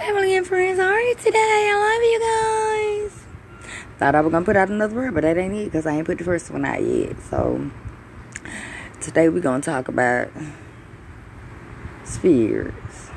family 0.00 0.34
and 0.34 0.46
friends. 0.46 0.78
Are 0.78 0.98
you 0.98 1.14
today? 1.14 1.70
I 1.70 1.76
love 1.76 2.02
you 2.02 3.10
guys. 3.10 3.98
Thought 3.98 4.14
I 4.14 4.22
was 4.22 4.32
gonna 4.32 4.46
put 4.46 4.56
out 4.56 4.70
another 4.70 4.94
word, 4.94 5.12
but 5.12 5.24
that 5.24 5.36
ain't 5.36 5.54
it 5.54 5.66
because 5.66 5.84
I 5.84 5.92
ain't 5.92 6.06
put 6.06 6.16
the 6.16 6.24
first 6.24 6.50
one 6.50 6.64
out 6.64 6.82
yet. 6.82 7.20
So 7.20 7.70
today 9.02 9.28
we're 9.28 9.42
gonna 9.42 9.62
talk 9.62 9.88
about 9.88 10.30
spirits. 12.04 13.10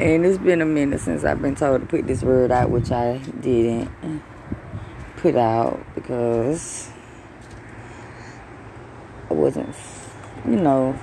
And 0.00 0.26
it's 0.26 0.38
been 0.38 0.60
a 0.60 0.66
minute 0.66 0.98
since 0.98 1.22
I've 1.22 1.40
been 1.40 1.54
told 1.54 1.82
to 1.82 1.86
put 1.86 2.08
this 2.08 2.22
word 2.22 2.50
out, 2.50 2.70
which 2.70 2.90
I 2.90 3.18
didn't 3.18 3.88
put 5.18 5.36
out 5.36 5.78
because 5.94 6.90
I 9.30 9.34
wasn't, 9.34 9.76
you 10.44 10.56
know, 10.56 10.98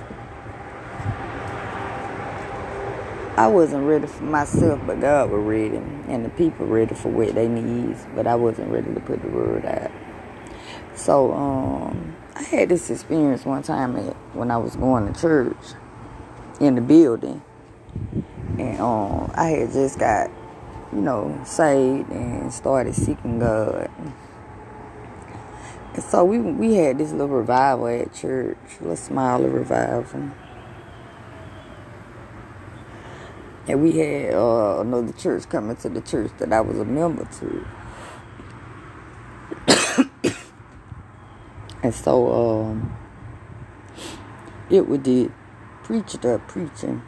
I 3.38 3.46
wasn't 3.46 3.84
ready 3.84 4.08
for 4.08 4.24
myself, 4.24 4.80
but 4.84 5.00
God 5.00 5.30
was 5.30 5.40
ready, 5.44 5.76
and 5.76 6.24
the 6.24 6.28
people 6.30 6.66
ready 6.66 6.92
for 6.96 7.08
what 7.08 7.36
they 7.36 7.46
need, 7.46 7.96
but 8.16 8.26
I 8.26 8.34
wasn't 8.34 8.72
ready 8.72 8.92
to 8.92 8.98
put 8.98 9.22
the 9.22 9.28
word 9.28 9.64
out. 9.64 9.92
So, 10.96 11.32
um, 11.32 12.16
I 12.34 12.42
had 12.42 12.68
this 12.68 12.90
experience 12.90 13.44
one 13.44 13.62
time 13.62 13.94
at, 13.94 14.16
when 14.34 14.50
I 14.50 14.56
was 14.56 14.74
going 14.74 15.12
to 15.12 15.20
church 15.20 15.56
in 16.58 16.74
the 16.74 16.80
building, 16.80 17.40
and 18.58 18.80
um, 18.80 19.30
I 19.36 19.50
had 19.50 19.72
just 19.72 20.00
got, 20.00 20.32
you 20.92 21.00
know, 21.00 21.40
saved 21.46 22.10
and 22.10 22.52
started 22.52 22.96
seeking 22.96 23.38
God. 23.38 23.88
And 25.94 26.02
so 26.02 26.24
we 26.24 26.40
we 26.40 26.74
had 26.74 26.98
this 26.98 27.12
little 27.12 27.28
revival 27.28 27.86
at 27.86 28.12
church, 28.12 28.58
a 28.80 28.82
little 28.82 28.96
smaller 28.96 29.48
revival. 29.48 30.32
And 33.68 33.82
we 33.82 33.92
had 33.92 34.32
uh, 34.32 34.78
another 34.80 35.12
church 35.12 35.46
coming 35.50 35.76
to 35.76 35.90
the 35.90 36.00
church 36.00 36.30
that 36.38 36.50
I 36.54 36.62
was 36.62 36.78
a 36.78 36.86
member 36.86 37.28
to. 37.38 37.66
and 41.82 41.94
so 41.94 42.32
um, 42.32 42.96
it 44.70 44.88
would 44.88 45.04
the 45.04 45.30
preacher 45.82 46.34
up 46.34 46.48
preaching. 46.48 47.02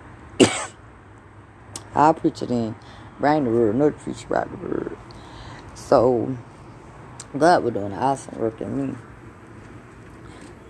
I 1.94 2.12
preach 2.12 2.42
it 2.42 2.50
in, 2.50 2.76
bring 3.18 3.44
the 3.44 3.50
word, 3.50 3.74
another 3.74 3.92
preacher 3.92 4.28
brought 4.28 4.50
the 4.50 4.56
word. 4.58 4.98
So 5.74 6.36
God 7.36 7.64
was 7.64 7.72
doing 7.72 7.94
awesome 7.94 8.38
work 8.38 8.60
in 8.60 8.92
me. 8.92 8.98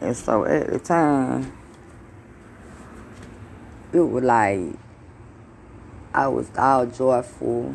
And 0.01 0.17
so 0.17 0.45
at 0.45 0.69
the 0.69 0.79
time, 0.79 1.53
it 3.93 3.99
was 3.99 4.23
like 4.23 4.77
I 6.13 6.27
was 6.27 6.51
all 6.59 6.87
joyful, 6.87 7.73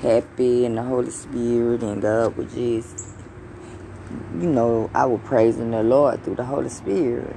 happy 0.00 0.64
in 0.64 0.74
the 0.74 0.82
Holy 0.82 1.12
Spirit, 1.12 1.82
and 1.82 2.02
God 2.02 2.36
was 2.36 2.52
just, 2.52 3.14
you 4.34 4.48
know, 4.48 4.90
I 4.92 5.06
was 5.06 5.20
praising 5.24 5.70
the 5.70 5.84
Lord 5.84 6.24
through 6.24 6.34
the 6.34 6.44
Holy 6.44 6.68
Spirit. 6.68 7.36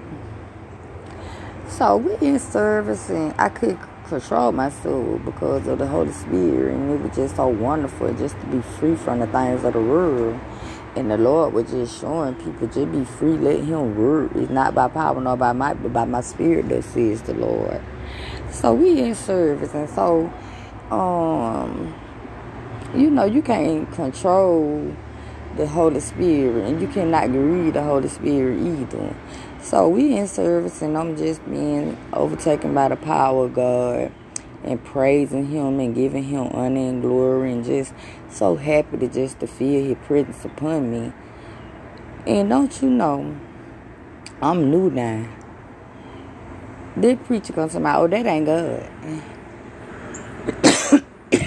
So 1.68 1.98
we 1.98 2.16
in 2.28 2.40
service, 2.40 3.08
and 3.12 3.36
I 3.38 3.50
could 3.50 3.78
control 4.08 4.52
myself 4.52 5.24
because 5.24 5.68
of 5.68 5.78
the 5.78 5.86
Holy 5.86 6.12
Spirit, 6.12 6.74
and 6.74 6.92
it 6.92 7.00
was 7.00 7.16
just 7.16 7.36
so 7.36 7.48
wonderful 7.48 8.12
just 8.16 8.40
to 8.40 8.46
be 8.48 8.62
free 8.62 8.96
from 8.96 9.20
the 9.20 9.28
things 9.28 9.64
of 9.64 9.74
the 9.74 9.80
world. 9.80 10.40
And 10.96 11.10
the 11.10 11.18
Lord 11.18 11.54
was 11.54 11.72
just 11.72 12.02
showing 12.02 12.36
people 12.36 12.68
just 12.68 12.92
be 12.92 13.06
free, 13.06 13.38
let 13.38 13.62
Him 13.62 13.96
work. 13.96 14.32
It's 14.36 14.52
not 14.52 14.76
by 14.76 14.90
power 14.90 15.22
nor 15.22 15.38
by 15.38 15.54
might, 15.54 15.82
but 15.82 15.94
by 15.94 16.04
my 16.04 16.22
spirit 16.22 16.68
that 16.70 16.84
says 16.84 17.22
the 17.22 17.34
Lord. 17.34 17.82
So 18.50 18.74
we 18.74 19.00
in 19.00 19.16
service, 19.16 19.74
and 19.74 19.90
so, 19.90 20.32
um, 20.92 21.96
you 22.94 23.10
know, 23.10 23.24
you 23.24 23.42
can't 23.42 23.90
control 23.94 24.94
the 25.56 25.66
Holy 25.66 26.02
Spirit, 26.02 26.68
and 26.68 26.82
you 26.82 26.88
cannot 26.90 27.32
grieve 27.32 27.74
the 27.74 27.84
Holy 27.84 28.10
Spirit 28.10 28.60
either. 28.62 29.16
So 29.62 29.88
we 29.88 30.18
in 30.18 30.28
service, 30.28 30.82
and 30.82 30.98
I'm 30.98 31.16
just 31.16 31.44
being 31.50 31.98
overtaken 32.12 32.74
by 32.74 32.90
the 32.90 32.98
power 32.98 33.46
of 33.46 33.54
God, 33.54 34.12
and 34.64 34.84
praising 34.84 35.48
Him 35.48 35.80
and 35.80 35.96
giving 35.96 36.24
Him 36.24 36.48
honor 36.48 36.90
and 36.90 37.02
glory, 37.02 37.52
and 37.54 37.66
just 37.66 37.94
so 38.30 38.56
happy 38.56 38.98
to 38.98 39.08
just 39.08 39.40
to 39.40 39.48
feel 39.48 39.84
His 39.84 39.98
presence 40.06 40.46
upon 40.46 40.92
me. 40.92 41.14
And 42.28 42.50
don't 42.50 42.82
you 42.82 42.90
know, 42.90 43.36
I'm 44.42 44.70
new 44.70 44.90
now. 44.90 45.28
This 46.96 47.18
preacher 47.26 47.54
comes 47.54 47.72
to 47.74 47.80
my, 47.80 47.96
oh, 47.96 48.08
that 48.08 48.26
ain't 48.26 48.46
good. 48.46 48.90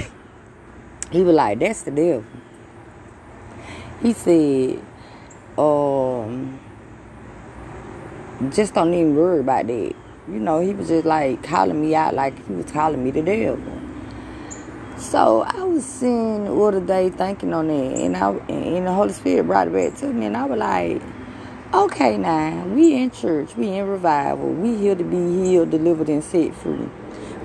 he 1.11 1.23
was 1.23 1.35
like, 1.35 1.59
that's 1.59 1.83
the 1.83 1.91
devil. 1.91 2.25
He 4.01 4.13
said, 4.13 4.83
um, 5.59 6.59
just 8.51 8.75
don't 8.75 8.93
even 8.95 9.15
worry 9.15 9.41
about 9.41 9.67
that. 9.67 9.95
You 10.27 10.41
know, 10.41 10.61
he 10.61 10.73
was 10.73 10.89
just 10.89 11.05
like 11.05 11.43
calling 11.43 11.81
me 11.81 11.95
out 11.95 12.15
like 12.15 12.47
he 12.47 12.55
was 12.55 12.71
calling 12.71 13.05
me 13.05 13.11
the 13.11 13.23
devil. 13.23 13.81
So 14.97 15.43
I 15.43 15.63
was 15.65 15.85
sitting 15.85 16.49
all 16.49 16.71
the 16.71 16.81
day 16.81 17.11
thinking 17.11 17.53
on 17.53 17.69
that, 17.69 17.75
and 17.75 18.17
I 18.17 18.31
and 18.49 18.87
the 18.87 18.93
Holy 18.93 19.13
Spirit 19.13 19.45
brought 19.47 19.69
it 19.69 19.75
back 19.75 19.99
to 20.01 20.13
me, 20.13 20.27
and 20.27 20.37
I 20.37 20.47
was 20.47 20.59
like, 20.59 21.03
Okay, 21.75 22.17
now 22.17 22.65
we 22.69 22.95
in 22.95 23.11
church, 23.11 23.57
we 23.57 23.69
in 23.69 23.89
revival, 23.89 24.49
we 24.49 24.77
here 24.77 24.95
to 24.95 25.03
be 25.03 25.17
healed, 25.17 25.71
delivered, 25.71 26.09
and 26.09 26.23
set 26.23 26.55
free. 26.55 26.89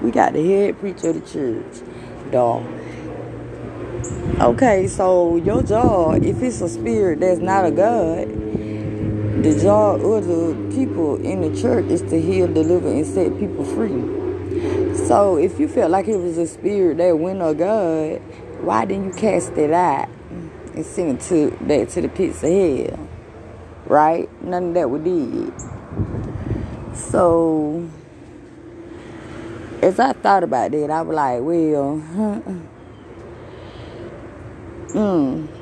We 0.03 0.11
got 0.11 0.33
the 0.33 0.47
head 0.47 0.79
preacher 0.79 1.09
of 1.09 1.15
the 1.15 1.27
church, 1.29 1.81
dog. 2.31 2.63
Okay, 4.39 4.87
so 4.87 5.35
your 5.37 5.63
job, 5.63 6.23
if 6.23 6.43
it's 6.43 6.61
a 6.61 6.69
spirit 6.69 7.21
that's 7.21 7.39
not 7.39 7.65
a 7.65 7.71
God, 7.71 8.48
the 9.43 9.59
job 9.61 10.01
of 10.01 10.27
the 10.27 10.75
people 10.75 11.15
in 11.23 11.41
the 11.41 11.61
church 11.61 11.85
is 11.85 12.01
to 12.03 12.21
heal, 12.21 12.47
deliver, 12.47 12.89
and 12.89 13.05
set 13.05 13.37
people 13.39 13.65
free. 13.65 14.97
So 15.07 15.37
if 15.37 15.59
you 15.59 15.67
felt 15.67 15.91
like 15.91 16.07
it 16.07 16.17
was 16.17 16.37
a 16.37 16.47
spirit 16.47 16.97
that 16.97 17.17
went 17.17 17.41
a 17.41 17.53
God, 17.53 18.21
why 18.63 18.85
didn't 18.85 19.05
you 19.05 19.13
cast 19.13 19.53
it 19.53 19.71
out 19.71 20.09
and 20.73 20.85
send 20.85 21.19
it 21.19 21.21
to 21.29 21.51
back 21.65 21.89
to 21.89 22.01
the 22.01 22.09
pits 22.09 22.43
of 22.43 22.49
hell? 22.49 23.09
right? 23.89 24.29
None 24.43 24.69
of 24.69 24.73
that 24.75 24.89
we 24.89 24.99
did. 24.99 25.53
So, 26.95 27.89
as 29.81 29.99
I 29.99 30.13
thought 30.13 30.43
about 30.43 30.71
that, 30.71 30.91
I 30.91 31.01
was 31.01 31.15
like, 31.15 31.41
well, 31.41 31.97
hmm. 34.93 35.47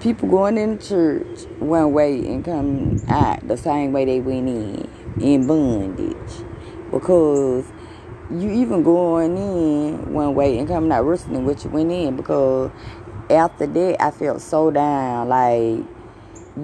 People 0.00 0.30
going 0.30 0.56
in 0.56 0.78
church 0.78 1.42
one 1.58 1.92
way 1.92 2.18
and 2.26 2.44
come 2.44 3.02
out 3.08 3.46
the 3.46 3.56
same 3.56 3.92
way 3.92 4.06
they 4.06 4.20
went 4.20 4.48
in, 4.48 4.88
in 5.20 5.46
bondage. 5.46 6.44
Because 6.90 7.66
you 8.30 8.50
even 8.50 8.82
going 8.82 9.36
in 9.36 10.12
one 10.14 10.34
way 10.34 10.58
and 10.58 10.66
coming 10.66 10.90
out 10.90 11.04
worse 11.04 11.22
than 11.24 11.44
what 11.44 11.62
you 11.64 11.70
went 11.70 11.92
in. 11.92 12.16
Because 12.16 12.70
after 13.28 13.66
that, 13.66 14.02
I 14.02 14.10
felt 14.10 14.40
so 14.40 14.70
down. 14.70 15.28
Like, 15.28 15.84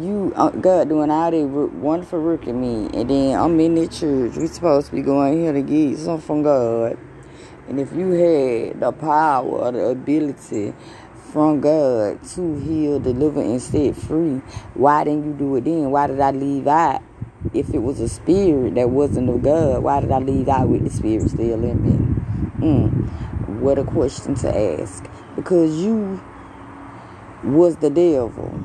you 0.01 0.33
uh, 0.35 0.51
God 0.51 0.89
doing 0.89 1.11
all 1.11 1.31
that 1.31 1.47
wonderful 1.47 2.23
work 2.23 2.47
in 2.47 2.61
me, 2.61 2.91
and 2.99 3.09
then 3.11 3.39
I'm 3.39 3.61
in 3.61 3.75
the 3.75 3.87
church. 3.87 4.37
We 4.37 4.47
supposed 4.47 4.89
to 4.89 4.97
be 4.97 5.03
going 5.03 5.41
here 5.41 5.53
to 5.53 5.63
get 5.63 5.99
something 5.99 6.27
from 6.27 6.43
God. 6.43 6.99
And 7.69 7.81
if 7.81 7.93
you 7.93 8.11
had 8.11 8.81
the 8.81 8.93
power 8.93 9.73
the 9.73 9.87
ability 9.87 10.75
from 11.35 11.61
God 11.61 12.23
to 12.23 12.55
heal, 12.61 13.01
deliver, 13.01 13.41
and 13.41 13.61
set 13.61 13.97
free, 13.97 14.41
why 14.75 15.03
didn't 15.03 15.25
you 15.27 15.33
do 15.33 15.57
it 15.57 15.65
then? 15.65 15.91
Why 15.91 16.07
did 16.07 16.21
I 16.21 16.31
leave 16.31 16.69
out? 16.69 17.03
If 17.53 17.75
it 17.75 17.79
was 17.79 17.99
a 17.99 18.09
spirit 18.09 18.77
that 18.77 18.89
wasn't 18.89 19.29
of 19.29 19.43
God, 19.43 19.83
why 19.83 20.01
did 20.01 20.13
I 20.13 20.19
leave 20.19 20.49
out 20.49 20.69
with 20.69 20.85
the 20.85 20.91
spirit 20.91 21.29
still 21.29 21.65
in 21.65 21.83
me? 21.83 22.15
Mm, 22.65 23.59
what 23.61 23.81
a 23.81 23.85
question 23.85 24.37
to 24.37 24.81
ask. 24.81 25.05
Because 25.35 25.77
you 25.77 26.23
was 27.43 27.79
the 27.79 27.91
devil. 27.91 28.63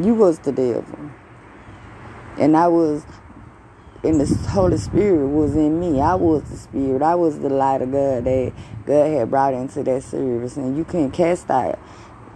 You 0.00 0.14
was 0.14 0.38
the 0.38 0.52
devil. 0.52 1.10
And 2.38 2.56
I 2.56 2.68
was, 2.68 3.04
and 4.04 4.20
the 4.20 4.26
Holy 4.50 4.76
Spirit 4.76 5.26
was 5.26 5.54
in 5.56 5.80
me. 5.80 6.00
I 6.00 6.14
was 6.14 6.42
the 6.44 6.56
Spirit. 6.56 7.02
I 7.02 7.14
was 7.14 7.38
the 7.38 7.48
light 7.48 7.80
of 7.80 7.90
God 7.90 8.24
that 8.24 8.52
God 8.86 9.10
had 9.10 9.30
brought 9.30 9.54
into 9.54 9.82
that 9.82 10.02
service. 10.02 10.56
And 10.56 10.76
you 10.76 10.84
couldn't 10.84 11.12
cast 11.12 11.50
out 11.50 11.78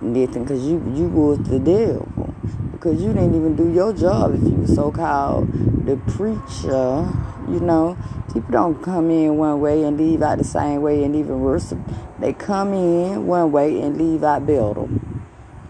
nothing 0.00 0.44
because 0.44 0.67
you, 0.67 0.82
you 0.94 1.09
was 1.09 1.38
the 1.41 1.59
devil. 1.59 2.35
Because 2.73 3.03
you 3.03 3.12
didn't 3.12 3.35
even 3.35 3.55
do 3.55 3.70
your 3.73 3.93
job 3.93 4.35
if 4.35 4.43
you 4.43 4.55
were 4.55 4.67
so-called 4.67 5.53
the 5.85 5.97
preacher. 6.12 7.12
You 7.50 7.61
know, 7.61 7.99
people 8.32 8.50
don't 8.50 8.82
come 8.82 9.11
in 9.11 9.37
one 9.37 9.61
way 9.61 9.85
and 9.85 9.99
leave 9.99 10.23
out 10.23 10.38
the 10.38 10.44
same 10.44 10.81
way 10.81 11.05
and 11.05 11.15
even 11.15 11.41
worse. 11.41 11.75
They 12.19 12.32
come 12.32 12.73
in 12.73 13.26
one 13.26 13.53
way 13.53 13.81
and 13.81 13.99
leave 13.99 14.25
out 14.25 14.47
better. 14.47 14.88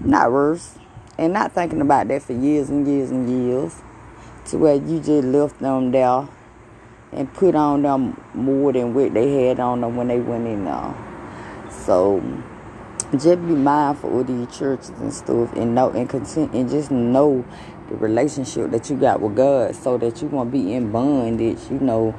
Not 0.01 0.31
worse 0.31 0.79
and 1.19 1.33
not 1.33 1.53
thinking 1.53 1.81
about 1.81 2.07
that 2.09 2.23
for 2.23 2.35
years 2.35 2.71
and 2.71 2.87
years 2.87 3.11
and 3.11 3.29
years 3.29 3.83
to 4.49 4.59
where 4.59 4.75
you 4.75 4.99
just 4.99 5.25
left 5.27 5.59
them 5.61 5.91
there 5.91 6.29
and 7.13 7.33
put 7.35 7.55
on 7.55 7.83
them 7.83 8.21
more 8.35 8.73
than 8.73 8.95
what 8.95 9.15
they 9.15 9.47
had 9.47 9.61
on 9.61 9.81
them 9.81 9.97
when 9.97 10.09
they 10.09 10.21
went 10.21 10.47
in 10.47 10.65
there. 10.65 10.95
So 11.71 12.23
just 13.13 13.25
be 13.47 13.55
mindful 13.55 14.21
of 14.21 14.27
these 14.27 14.59
churches 14.59 14.91
and 14.91 15.13
stuff 15.13 15.53
and 15.55 15.75
know 15.75 15.91
and 15.91 16.09
consent 16.09 16.53
and 16.53 16.69
just 16.69 16.91
know 16.91 17.45
the 17.89 17.97
relationship 17.97 18.71
that 18.71 18.91
you 18.91 18.97
got 18.97 19.21
with 19.21 19.37
God 19.37 19.75
so 19.75 19.97
that 19.99 20.21
you 20.21 20.29
won't 20.29 20.51
be 20.51 20.75
in 20.75 20.93
bondage, 20.93 21.59
you 21.71 21.81
know, 21.81 22.15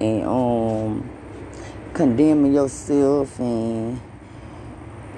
and 0.00 0.24
um 0.24 1.10
condemning 1.94 2.54
yourself 2.54 3.40
and 3.40 4.00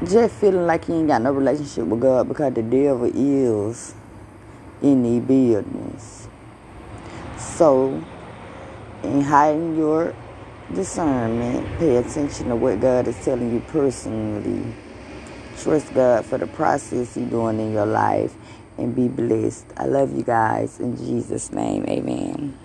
just 0.06 0.34
feeling 0.36 0.66
like 0.66 0.88
you 0.88 0.94
ain't 0.94 1.08
got 1.08 1.20
no 1.20 1.32
relationship 1.32 1.84
with 1.84 2.00
God 2.00 2.28
because 2.28 2.54
the 2.54 2.62
devil 2.62 3.04
is 3.04 3.94
in 4.80 5.02
the 5.02 5.20
business. 5.20 6.19
So, 7.40 8.04
in 9.02 9.22
hiding 9.22 9.76
your 9.76 10.14
discernment, 10.74 11.66
pay 11.78 11.96
attention 11.96 12.48
to 12.48 12.56
what 12.56 12.80
God 12.80 13.08
is 13.08 13.16
telling 13.24 13.52
you 13.52 13.60
personally. 13.68 14.74
Trust 15.58 15.94
God 15.94 16.26
for 16.26 16.38
the 16.38 16.46
process 16.46 17.14
He's 17.14 17.30
doing 17.30 17.58
in 17.58 17.72
your 17.72 17.86
life 17.86 18.34
and 18.78 18.94
be 18.94 19.08
blessed. 19.08 19.66
I 19.76 19.86
love 19.86 20.16
you 20.16 20.22
guys. 20.22 20.80
In 20.80 20.96
Jesus' 20.96 21.50
name, 21.50 21.86
amen. 21.86 22.58